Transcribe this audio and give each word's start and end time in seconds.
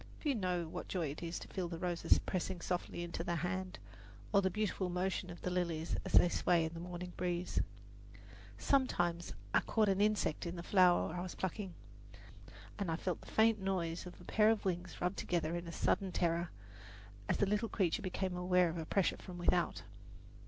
Few 0.17 0.33
know 0.33 0.67
what 0.67 0.87
joy 0.87 1.09
it 1.11 1.21
is 1.21 1.37
to 1.37 1.47
feel 1.47 1.67
the 1.67 1.77
roses 1.77 2.17
pressing 2.17 2.59
softly 2.59 3.03
into 3.03 3.23
the 3.23 3.35
hand, 3.35 3.77
or 4.33 4.41
the 4.41 4.49
beautiful 4.49 4.89
motion 4.89 5.29
of 5.29 5.43
the 5.43 5.51
lilies 5.51 5.95
as 6.03 6.13
they 6.13 6.27
sway 6.27 6.65
in 6.65 6.73
the 6.73 6.79
morning 6.79 7.13
breeze. 7.17 7.61
Sometimes 8.57 9.35
I 9.53 9.59
caught 9.59 9.89
an 9.89 10.01
insect 10.01 10.47
in 10.47 10.55
the 10.55 10.63
flower 10.63 11.13
I 11.13 11.21
was 11.21 11.35
plucking, 11.35 11.75
and 12.79 12.89
I 12.89 12.95
felt 12.95 13.21
the 13.21 13.27
faint 13.27 13.59
noise 13.61 14.07
of 14.07 14.19
a 14.19 14.23
pair 14.23 14.49
of 14.49 14.65
wings 14.65 14.99
rubbed 14.99 15.17
together 15.19 15.55
in 15.55 15.67
a 15.67 15.71
sudden 15.71 16.11
terror, 16.11 16.49
as 17.29 17.37
the 17.37 17.45
little 17.45 17.69
creature 17.69 18.01
became 18.01 18.35
aware 18.35 18.69
of 18.69 18.79
a 18.79 18.87
pressure 18.87 19.17
from 19.17 19.37
without. 19.37 19.83